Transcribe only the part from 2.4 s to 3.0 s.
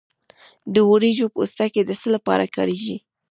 کاریږي؟